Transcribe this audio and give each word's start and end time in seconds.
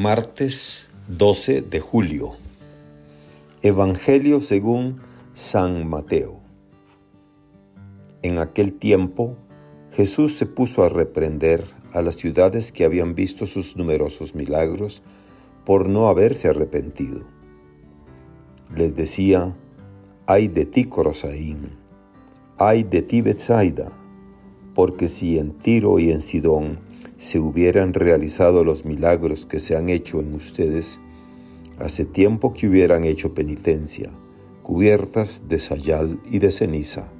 Martes 0.00 0.88
12 1.08 1.60
de 1.60 1.80
julio. 1.80 2.36
Evangelio 3.62 4.38
según 4.38 4.98
San 5.32 5.88
Mateo. 5.88 6.38
En 8.22 8.38
aquel 8.38 8.74
tiempo 8.74 9.34
Jesús 9.90 10.38
se 10.38 10.46
puso 10.46 10.84
a 10.84 10.88
reprender 10.88 11.64
a 11.92 12.00
las 12.00 12.14
ciudades 12.14 12.70
que 12.70 12.84
habían 12.84 13.16
visto 13.16 13.44
sus 13.44 13.76
numerosos 13.76 14.36
milagros 14.36 15.02
por 15.64 15.88
no 15.88 16.06
haberse 16.06 16.46
arrepentido. 16.46 17.26
Les 18.76 18.94
decía, 18.94 19.56
ay 20.28 20.46
de 20.46 20.64
ti 20.64 20.84
Corosaín, 20.84 21.76
ay 22.56 22.84
de 22.84 23.02
ti 23.02 23.20
Bethsaida, 23.20 23.90
porque 24.76 25.08
si 25.08 25.40
en 25.40 25.58
Tiro 25.58 25.98
y 25.98 26.12
en 26.12 26.20
Sidón 26.20 26.86
se 27.18 27.40
hubieran 27.40 27.94
realizado 27.94 28.62
los 28.62 28.84
milagros 28.84 29.44
que 29.44 29.58
se 29.58 29.76
han 29.76 29.88
hecho 29.88 30.20
en 30.20 30.36
ustedes, 30.36 31.00
hace 31.80 32.04
tiempo 32.04 32.54
que 32.54 32.68
hubieran 32.68 33.02
hecho 33.02 33.34
penitencia, 33.34 34.12
cubiertas 34.62 35.42
de 35.48 35.58
sayal 35.58 36.20
y 36.30 36.38
de 36.38 36.52
ceniza. 36.52 37.10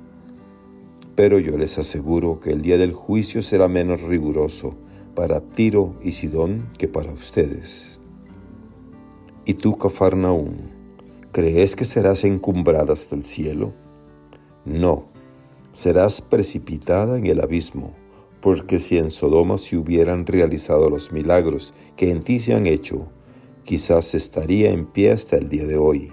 Pero 1.17 1.41
yo 1.41 1.59
les 1.59 1.81
aseguro 1.81 2.39
que 2.39 2.53
el 2.53 2.63
día 2.63 2.79
del 2.79 2.93
juicio 2.93 3.43
será 3.43 3.67
menos 3.67 4.03
riguroso 4.03 4.77
para 5.17 5.41
Tiro 5.41 5.97
y 6.01 6.13
Sidón 6.13 6.71
que 6.79 6.87
para 6.87 7.11
ustedes. 7.11 8.01
¿Y 9.47 9.55
tú, 9.55 9.77
Cafarnaún, 9.77 10.71
crees 11.33 11.75
que 11.75 11.85
serás 11.85 12.23
encumbrada 12.23 12.93
hasta 12.93 13.17
el 13.17 13.25
cielo? 13.25 13.75
No, 14.65 15.09
serás 15.73 16.21
precipitada 16.21 17.19
en 17.19 17.27
el 17.27 17.41
abismo 17.41 17.97
porque 18.41 18.79
si 18.79 18.99
en 18.99 19.11
Sodoma 19.11 19.59
se 19.59 19.77
hubieran 19.77 20.27
realizado 20.27 20.91
los 20.91 21.13
milagros 21.13 21.75
que 21.97 22.11
en 22.11 22.21
ti 22.21 22.39
se 22.39 22.55
han 22.55 22.67
hecho, 22.67 23.09
quizás 23.65 24.15
estaría 24.15 24.71
en 24.71 24.87
pie 24.87 25.13
hasta 25.13 25.37
el 25.37 25.49
día 25.49 25.67
de 25.67 25.77
hoy. 25.77 26.13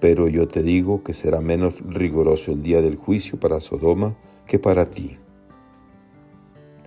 Pero 0.00 0.28
yo 0.28 0.46
te 0.46 0.62
digo 0.62 1.02
que 1.02 1.12
será 1.12 1.40
menos 1.40 1.80
riguroso 1.80 2.52
el 2.52 2.62
día 2.62 2.80
del 2.80 2.96
juicio 2.96 3.40
para 3.40 3.60
Sodoma 3.60 4.16
que 4.46 4.58
para 4.58 4.84
ti. 4.84 5.16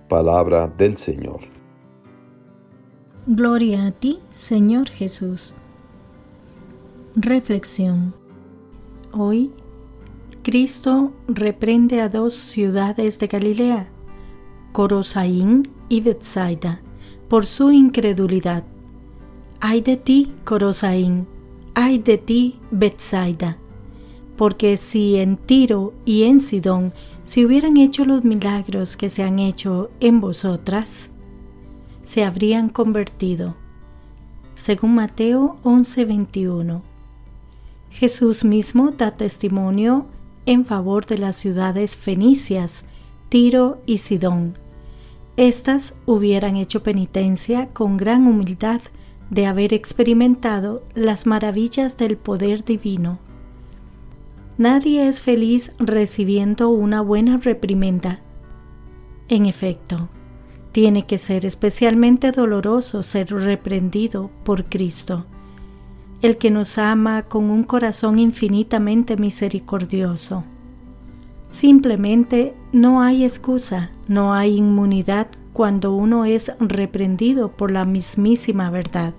Palabra 0.08 0.68
del 0.68 0.96
Señor. 0.96 1.40
Gloria 3.26 3.86
a 3.86 3.90
ti, 3.90 4.20
Señor 4.30 4.88
Jesús. 4.88 5.56
Reflexión. 7.14 8.14
Hoy, 9.12 9.52
Cristo 10.42 11.12
reprende 11.26 12.00
a 12.00 12.08
dos 12.08 12.34
ciudades 12.34 13.18
de 13.18 13.26
Galilea 13.26 13.92
Corosaín 14.72 15.68
y 15.88 16.00
Bethsaida, 16.00 16.80
por 17.28 17.46
su 17.46 17.70
incredulidad. 17.72 18.64
Ay 19.60 19.80
de 19.80 19.96
ti, 19.96 20.32
Corosaín, 20.44 21.26
ay 21.74 21.98
de 21.98 22.18
ti, 22.18 22.60
Bethsaida, 22.70 23.58
porque 24.36 24.76
si 24.76 25.16
en 25.16 25.36
Tiro 25.36 25.94
y 26.04 26.24
en 26.24 26.40
Sidón 26.40 26.92
se 27.24 27.44
hubieran 27.44 27.76
hecho 27.76 28.04
los 28.04 28.24
milagros 28.24 28.96
que 28.96 29.08
se 29.08 29.22
han 29.22 29.38
hecho 29.38 29.90
en 30.00 30.20
vosotras, 30.20 31.10
se 32.02 32.24
habrían 32.24 32.68
convertido. 32.68 33.56
Según 34.54 34.94
Mateo 34.94 35.58
11:21. 35.62 36.82
Jesús 37.90 38.44
mismo 38.44 38.92
da 38.92 39.16
testimonio 39.16 40.06
en 40.46 40.64
favor 40.64 41.04
de 41.04 41.18
las 41.18 41.36
ciudades 41.36 41.96
fenicias, 41.96 42.86
Tiro 43.28 43.82
y 43.84 43.98
Sidón. 43.98 44.54
Estas 45.36 45.94
hubieran 46.06 46.56
hecho 46.56 46.82
penitencia 46.82 47.68
con 47.74 47.98
gran 47.98 48.26
humildad 48.26 48.80
de 49.28 49.44
haber 49.44 49.74
experimentado 49.74 50.82
las 50.94 51.26
maravillas 51.26 51.98
del 51.98 52.16
poder 52.16 52.64
divino. 52.64 53.18
Nadie 54.56 55.06
es 55.06 55.20
feliz 55.20 55.74
recibiendo 55.78 56.70
una 56.70 57.02
buena 57.02 57.36
reprimenda. 57.36 58.20
En 59.28 59.44
efecto, 59.44 60.08
tiene 60.72 61.04
que 61.04 61.18
ser 61.18 61.44
especialmente 61.44 62.32
doloroso 62.32 63.02
ser 63.02 63.28
reprendido 63.30 64.30
por 64.42 64.64
Cristo, 64.64 65.26
el 66.22 66.38
que 66.38 66.50
nos 66.50 66.78
ama 66.78 67.24
con 67.24 67.50
un 67.50 67.62
corazón 67.62 68.18
infinitamente 68.18 69.18
misericordioso. 69.18 70.44
Simplemente 71.48 72.54
no 72.72 73.00
hay 73.00 73.24
excusa, 73.24 73.90
no 74.06 74.34
hay 74.34 74.56
inmunidad 74.56 75.28
cuando 75.54 75.94
uno 75.94 76.26
es 76.26 76.52
reprendido 76.60 77.56
por 77.56 77.70
la 77.70 77.86
mismísima 77.86 78.70
verdad. 78.70 79.14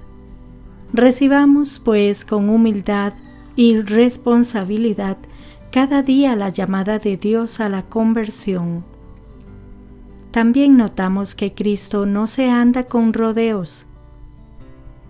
Recibamos, 0.94 1.80
pues, 1.80 2.26
con 2.26 2.50
humildad 2.50 3.14
y 3.56 3.82
responsabilidad 3.82 5.18
cada 5.72 6.04
día 6.04 6.36
la 6.36 6.50
llamada 6.50 7.00
de 7.00 7.18
Dios 7.18 7.60
a 7.60 7.68
la 7.68 7.84
conversión. 7.84 8.86
También 10.30 10.78
notamos 10.78 11.34
que 11.34 11.56
Cristo 11.56 12.06
no 12.06 12.28
se 12.28 12.50
anda 12.50 12.84
con 12.84 13.14
rodeos. 13.14 13.88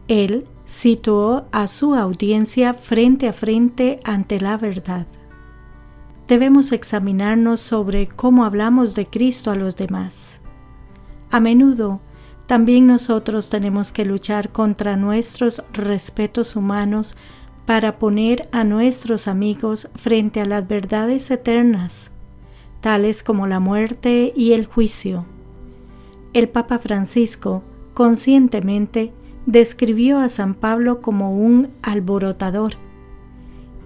Él 0.08 0.48
situó 0.64 1.48
a 1.52 1.68
su 1.68 1.96
audiencia 1.96 2.74
frente 2.74 3.28
a 3.28 3.34
frente 3.34 4.00
ante 4.06 4.40
la 4.40 4.56
verdad 4.58 5.06
debemos 6.30 6.72
examinarnos 6.74 7.60
sobre 7.60 8.08
cómo 8.08 8.46
hablamos 8.46 8.94
de 8.94 9.08
Cristo 9.08 9.50
a 9.50 9.56
los 9.56 9.76
demás. 9.76 10.40
A 11.32 11.40
menudo, 11.40 12.02
también 12.46 12.86
nosotros 12.86 13.50
tenemos 13.50 13.92
que 13.92 14.06
luchar 14.06 14.52
contra 14.52 14.96
nuestros 14.96 15.64
respetos 15.74 16.56
humanos 16.56 17.18
para 17.66 17.98
poner 17.98 18.48
a 18.52 18.64
nuestros 18.64 19.28
amigos 19.28 19.90
frente 19.96 20.40
a 20.40 20.46
las 20.46 20.68
verdades 20.68 21.32
eternas, 21.32 22.12
tales 22.80 23.24
como 23.24 23.48
la 23.48 23.60
muerte 23.60 24.32
y 24.36 24.54
el 24.54 24.68
juicio. 24.68 25.26
El 26.34 26.48
Papa 26.48 26.78
Francisco, 26.78 27.64
conscientemente, 27.96 29.14
describió 29.48 30.20
a 30.20 30.30
San 30.30 30.54
Pablo 30.54 31.02
como 31.02 31.36
un 31.36 31.70
alborotador 31.82 32.76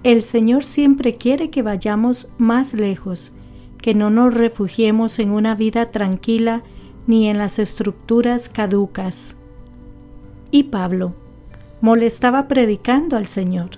el 0.03 0.21
Señor 0.21 0.63
siempre 0.63 1.15
quiere 1.15 1.49
que 1.49 1.61
vayamos 1.61 2.29
más 2.37 2.73
lejos, 2.73 3.33
que 3.81 3.95
no 3.95 4.09
nos 4.09 4.33
refugiemos 4.33 5.19
en 5.19 5.31
una 5.31 5.55
vida 5.55 5.91
tranquila 5.91 6.63
ni 7.07 7.29
en 7.29 7.37
las 7.37 7.59
estructuras 7.59 8.49
caducas. 8.49 9.37
Y 10.51 10.63
Pablo 10.63 11.15
molestaba 11.81 12.47
predicando 12.47 13.17
al 13.17 13.27
Señor. 13.27 13.71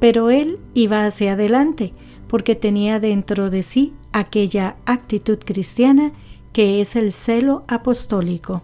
Pero 0.00 0.30
él 0.30 0.58
iba 0.74 1.06
hacia 1.06 1.32
adelante 1.32 1.94
porque 2.28 2.54
tenía 2.54 3.00
dentro 3.00 3.50
de 3.50 3.62
sí 3.62 3.94
aquella 4.12 4.76
actitud 4.86 5.38
cristiana 5.38 6.12
que 6.52 6.80
es 6.80 6.94
el 6.96 7.12
celo 7.12 7.64
apostólico. 7.68 8.62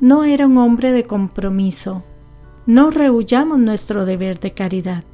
No 0.00 0.24
era 0.24 0.46
un 0.46 0.58
hombre 0.58 0.92
de 0.92 1.04
compromiso. 1.04 2.04
No 2.66 2.90
rehuyamos 2.90 3.58
nuestro 3.58 4.04
deber 4.04 4.40
de 4.40 4.52
caridad. 4.52 5.04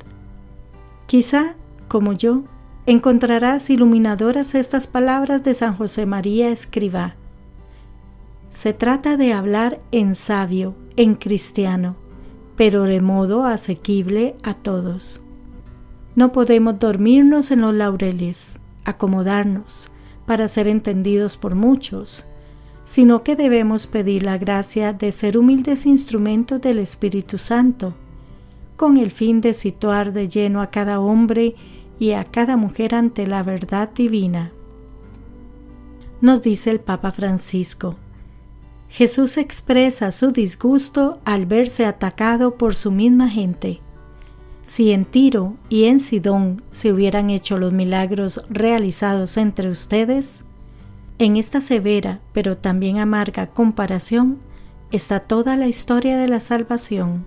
Quizá, 1.06 1.54
como 1.86 2.12
yo, 2.12 2.42
encontrarás 2.84 3.70
iluminadoras 3.70 4.56
estas 4.56 4.88
palabras 4.88 5.44
de 5.44 5.54
San 5.54 5.76
José 5.76 6.04
María 6.04 6.50
Escribá. 6.50 7.14
Se 8.48 8.72
trata 8.72 9.16
de 9.16 9.32
hablar 9.32 9.80
en 9.92 10.16
sabio, 10.16 10.74
en 10.96 11.14
cristiano, 11.14 11.96
pero 12.56 12.84
de 12.84 13.00
modo 13.00 13.44
asequible 13.44 14.34
a 14.42 14.54
todos. 14.54 15.22
No 16.16 16.32
podemos 16.32 16.78
dormirnos 16.80 17.52
en 17.52 17.60
los 17.60 17.74
laureles, 17.74 18.60
acomodarnos, 18.84 19.90
para 20.26 20.48
ser 20.48 20.66
entendidos 20.66 21.36
por 21.36 21.54
muchos, 21.54 22.24
sino 22.82 23.22
que 23.22 23.36
debemos 23.36 23.86
pedir 23.86 24.24
la 24.24 24.38
gracia 24.38 24.92
de 24.92 25.12
ser 25.12 25.38
humildes 25.38 25.86
instrumentos 25.86 26.60
del 26.60 26.80
Espíritu 26.80 27.38
Santo 27.38 27.94
con 28.76 28.96
el 28.96 29.10
fin 29.10 29.40
de 29.40 29.52
situar 29.52 30.12
de 30.12 30.28
lleno 30.28 30.60
a 30.60 30.70
cada 30.70 31.00
hombre 31.00 31.54
y 31.98 32.12
a 32.12 32.24
cada 32.24 32.56
mujer 32.56 32.94
ante 32.94 33.26
la 33.26 33.42
verdad 33.42 33.90
divina. 33.92 34.52
Nos 36.20 36.42
dice 36.42 36.70
el 36.70 36.80
Papa 36.80 37.10
Francisco, 37.10 37.96
Jesús 38.88 39.36
expresa 39.36 40.10
su 40.10 40.30
disgusto 40.30 41.20
al 41.24 41.46
verse 41.46 41.84
atacado 41.84 42.56
por 42.56 42.74
su 42.74 42.90
misma 42.90 43.28
gente. 43.28 43.80
Si 44.62 44.92
en 44.92 45.04
Tiro 45.04 45.56
y 45.68 45.84
en 45.84 46.00
Sidón 46.00 46.62
se 46.70 46.92
hubieran 46.92 47.30
hecho 47.30 47.58
los 47.58 47.72
milagros 47.72 48.42
realizados 48.48 49.36
entre 49.36 49.70
ustedes, 49.70 50.44
en 51.18 51.36
esta 51.36 51.60
severa 51.60 52.20
pero 52.32 52.56
también 52.56 52.98
amarga 52.98 53.48
comparación 53.48 54.38
está 54.90 55.20
toda 55.20 55.56
la 55.56 55.66
historia 55.66 56.16
de 56.16 56.28
la 56.28 56.40
salvación. 56.40 57.26